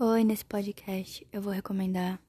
[0.00, 2.20] Oi, nesse podcast eu vou recomendar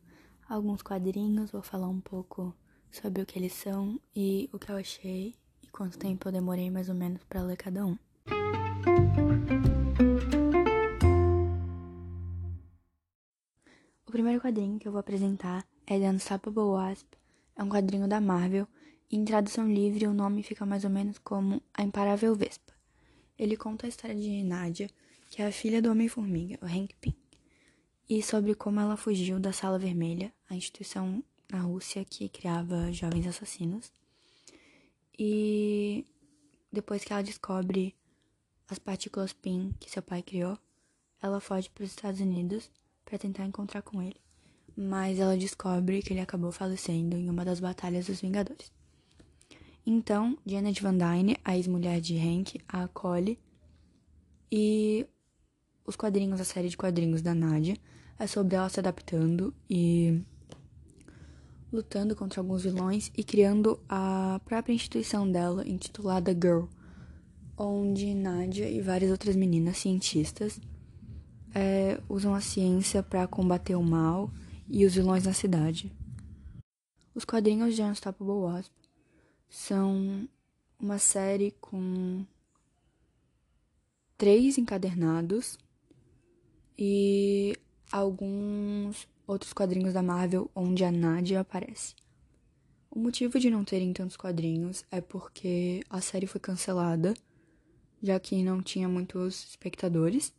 [0.49, 2.51] alguns quadrinhos, vou falar um pouco
[2.91, 6.71] sobre o que eles são e o que eu achei e quanto tempo eu demorei
[6.71, 7.95] mais ou menos para ler cada um.
[14.07, 17.05] O primeiro quadrinho que eu vou apresentar é The Unstoppable Wasp.
[17.55, 18.67] É um quadrinho da Marvel
[19.11, 22.73] e em tradução livre o nome fica mais ou menos como A Imparável Vespa.
[23.37, 24.89] Ele conta a história de Nadia,
[25.29, 27.13] que é a filha do Homem-Formiga, o Hank Pym
[28.09, 33.27] e sobre como ela fugiu da Sala Vermelha, a instituição na Rússia que criava jovens
[33.27, 33.93] assassinos.
[35.17, 36.03] E
[36.71, 37.95] depois que ela descobre
[38.67, 40.57] as partículas PIN que seu pai criou,
[41.21, 42.71] ela foge para os Estados Unidos
[43.05, 44.19] para tentar encontrar com ele.
[44.75, 48.71] Mas ela descobre que ele acabou falecendo em uma das batalhas dos Vingadores.
[49.85, 53.37] Então, Janet Van Dyne, a ex-mulher de Hank, a acolhe
[54.51, 55.05] e
[55.85, 57.75] os quadrinhos, a série de quadrinhos da Nadia,
[58.19, 60.21] é sobre ela se adaptando e
[61.71, 66.65] lutando contra alguns vilões e criando a própria instituição dela, intitulada Girl,
[67.57, 70.59] onde Nadia e várias outras meninas cientistas
[71.55, 74.29] é, usam a ciência para combater o mal
[74.67, 75.91] e os vilões na cidade.
[77.15, 78.71] Os quadrinhos de Unstoppable Wasp
[79.49, 80.27] são
[80.79, 82.25] uma série com
[84.17, 85.57] três encadernados
[86.77, 87.57] e
[87.91, 91.95] alguns outros quadrinhos da Marvel onde a Nadia aparece.
[92.89, 97.13] O motivo de não terem tantos quadrinhos é porque a série foi cancelada,
[98.01, 100.33] já que não tinha muitos espectadores,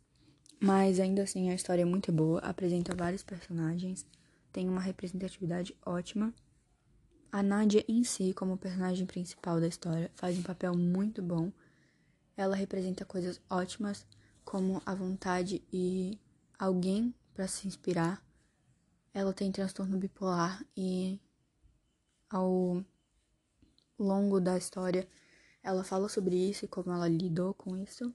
[0.59, 4.05] mas ainda assim a história é muito boa, apresenta vários personagens,
[4.51, 6.33] tem uma representatividade ótima.
[7.31, 11.51] A Nadia em si, como personagem principal da história, faz um papel muito bom.
[12.35, 14.05] Ela representa coisas ótimas,
[14.43, 16.19] como a vontade e
[16.59, 18.23] alguém para se inspirar.
[19.13, 21.19] Ela tem transtorno bipolar e
[22.29, 22.83] ao
[23.99, 25.07] longo da história
[25.63, 28.13] ela fala sobre isso e como ela lidou com isso.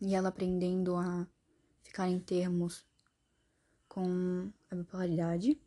[0.00, 1.26] E ela aprendendo a
[1.82, 2.84] ficar em termos
[3.88, 5.58] com a bipolaridade.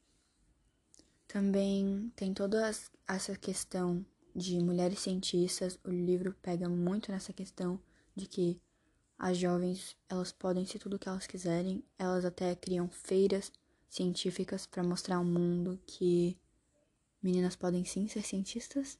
[1.27, 2.69] Também tem toda
[3.07, 4.05] essa questão
[4.35, 5.79] de mulheres cientistas.
[5.83, 7.79] O livro pega muito nessa questão
[8.15, 8.61] de que
[9.17, 13.51] as jovens, elas podem ser tudo o que elas quiserem, elas até criam feiras
[13.89, 16.37] científicas para mostrar ao mundo que
[17.21, 18.99] meninas podem sim ser cientistas.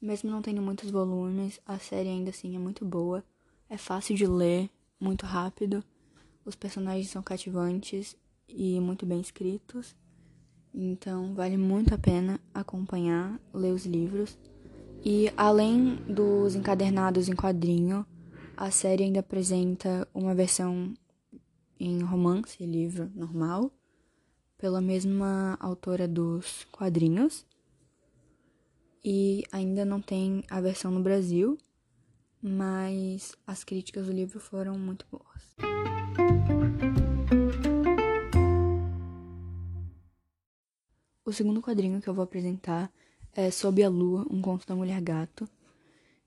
[0.00, 3.22] Mesmo não tendo muitos volumes, a série ainda assim é muito boa,
[3.68, 5.84] é fácil de ler, muito rápido,
[6.44, 8.16] os personagens são cativantes
[8.48, 9.94] e muito bem escritos.
[10.72, 14.38] Então, vale muito a pena acompanhar, ler os livros.
[15.04, 18.06] E além dos encadernados em quadrinho,
[18.60, 20.92] a série ainda apresenta uma versão
[21.78, 23.72] em romance, livro normal,
[24.58, 27.46] pela mesma autora dos quadrinhos.
[29.02, 31.56] E ainda não tem a versão no Brasil,
[32.42, 35.56] mas as críticas do livro foram muito boas.
[41.24, 42.92] O segundo quadrinho que eu vou apresentar
[43.32, 45.48] é Sob a Lua, um conto da mulher gato.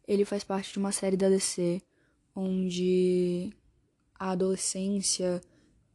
[0.07, 1.79] Ele faz parte de uma série da DC
[2.35, 3.53] onde
[4.15, 5.41] a adolescência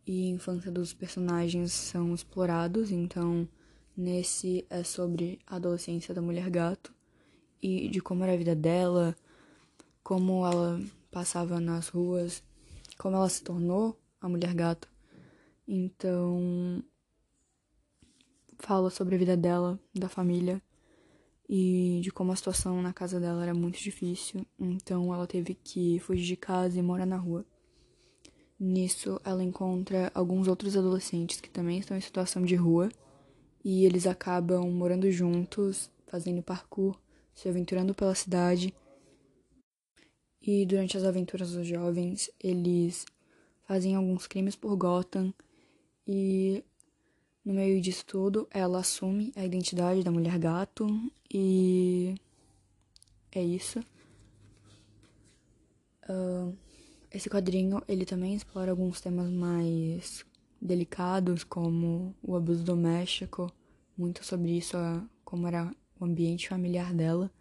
[0.07, 2.91] e infância dos personagens são explorados.
[2.91, 3.49] Então,
[3.97, 6.95] nesse é sobre a adolescência da mulher gato
[7.63, 9.17] e de como era a vida dela,
[10.03, 12.43] como ela passava nas ruas,
[12.97, 14.89] como ela se tornou a mulher gato.
[15.67, 16.83] Então,
[18.59, 20.63] fala sobre a vida dela, da família
[21.49, 25.99] e de como a situação na casa dela era muito difícil, então ela teve que
[26.01, 27.45] fugir de casa e morar na rua.
[28.61, 32.91] Nisso, ela encontra alguns outros adolescentes que também estão em situação de rua
[33.65, 36.99] e eles acabam morando juntos, fazendo parkour,
[37.35, 38.75] se aventurando pela cidade.
[40.43, 43.07] E durante as aventuras dos jovens, eles
[43.65, 45.33] fazem alguns crimes por Gotham
[46.07, 46.65] e
[47.49, 50.87] no meio disso tudo, ela assume a identidade da mulher gato
[51.33, 52.15] e
[53.33, 53.81] é isso.
[56.07, 56.55] Uh,
[57.11, 60.27] esse quadrinho ele também explora alguns temas mais
[60.61, 63.51] delicados, como o abuso doméstico,
[63.97, 64.77] muito sobre isso,
[65.25, 67.33] como era o ambiente familiar dela,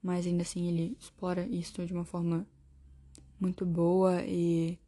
[0.00, 2.46] mas ainda assim ele explora isso de uma forma
[3.40, 4.78] muito boa e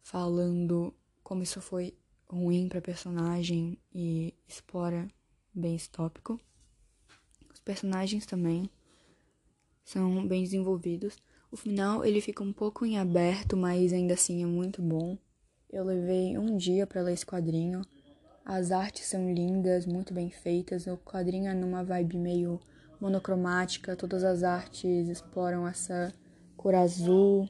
[0.00, 0.94] falando
[1.24, 1.92] como isso foi
[2.30, 5.08] ruim para personagem e explora
[5.54, 6.40] bem esse tópico.
[7.52, 8.70] Os personagens também
[9.84, 11.16] são bem desenvolvidos.
[11.50, 15.16] O final ele fica um pouco em aberto, mas ainda assim é muito bom.
[15.70, 17.82] Eu levei um dia para ler esse quadrinho.
[18.44, 20.86] As artes são lindas, muito bem feitas.
[20.86, 22.60] O quadrinho é numa vibe meio
[23.00, 26.12] monocromática, todas as artes exploram essa
[26.56, 27.48] cor azul.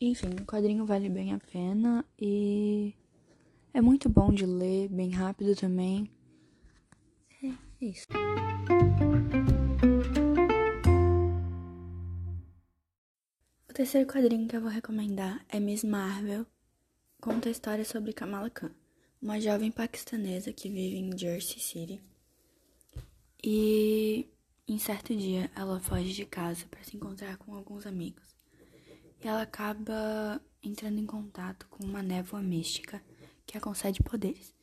[0.00, 2.94] Enfim, o quadrinho vale bem a pena e
[3.74, 6.08] é muito bom de ler, bem rápido também.
[7.42, 8.06] É, é isso.
[13.68, 16.46] O terceiro quadrinho que eu vou recomendar é Miss Marvel.
[17.20, 18.70] Conta a história sobre Kamala Khan,
[19.20, 22.00] uma jovem paquistanesa que vive em Jersey City.
[23.42, 24.30] E
[24.68, 28.36] em certo dia ela foge de casa para se encontrar com alguns amigos.
[29.20, 33.02] E ela acaba entrando em contato com uma névoa mística
[33.46, 34.54] que a concede poderes.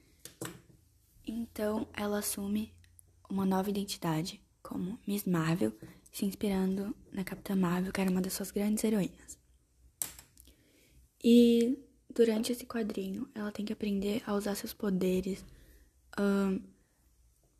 [1.25, 2.73] Então ela assume
[3.29, 5.73] uma nova identidade como Miss Marvel,
[6.11, 9.39] se inspirando na Capitã Marvel, que era uma das suas grandes heroínas.
[11.23, 11.77] E
[12.13, 15.45] durante esse quadrinho, ela tem que aprender a usar seus poderes,
[16.19, 16.59] um,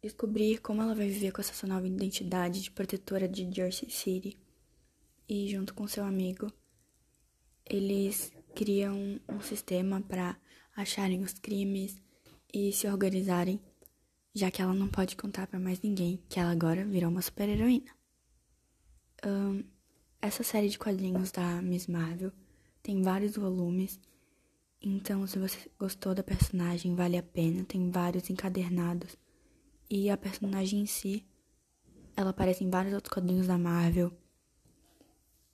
[0.02, 4.38] descobrir como ela vai viver com essa sua nova identidade de protetora de Jersey City.
[5.30, 6.52] E junto com seu amigo,
[7.66, 10.38] eles criam um sistema para
[10.76, 12.02] acharem os crimes
[12.54, 13.60] e se organizarem,
[14.34, 17.92] já que ela não pode contar para mais ninguém que ela agora virou uma super-heroína.
[19.26, 19.64] Um,
[20.22, 22.32] essa série de quadrinhos da Miss Marvel
[22.82, 24.00] tem vários volumes,
[24.82, 27.64] então se você gostou da personagem, vale a pena.
[27.64, 29.16] Tem vários encadernados.
[29.90, 31.24] E a personagem em si,
[32.16, 34.12] ela aparece em vários outros quadrinhos da Marvel.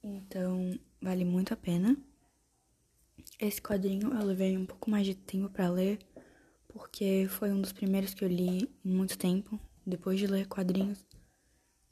[0.01, 1.97] Então, vale muito a pena.
[3.39, 5.99] Esse quadrinho eu levei um pouco mais de tempo para ler,
[6.67, 11.05] porque foi um dos primeiros que eu li muito tempo, depois de ler quadrinhos.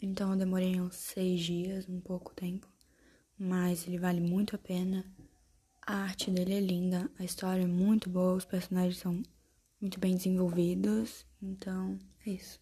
[0.01, 2.67] Então eu demorei uns seis dias, um pouco tempo.
[3.37, 5.05] Mas ele vale muito a pena.
[5.85, 9.21] A arte dele é linda, a história é muito boa, os personagens são
[9.79, 11.27] muito bem desenvolvidos.
[11.39, 12.59] Então é isso.